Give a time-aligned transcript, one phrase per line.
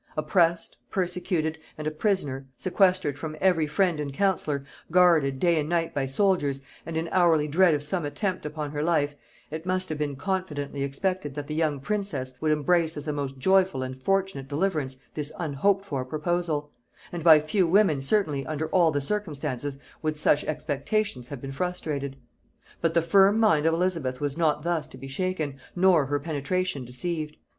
[0.17, 5.93] Oppressed, persecuted, and a prisoner, sequestered from every friend and counsellor, guarded day and night
[5.93, 9.13] by soldiers, and in hourly dread of some attempt upon her life,
[9.51, 13.37] it must have been confidently expected that the young princess would embrace as a most
[13.37, 16.71] joyful and fortunate deliverance this unhoped for proposal;
[17.11, 22.15] and by few women, certainly, under all the circumstances, would such expectations have been frustrated.
[22.81, 26.85] But the firm mind of Elizabeth was not thus to be shaken, nor her penetration
[26.85, 27.37] deceived.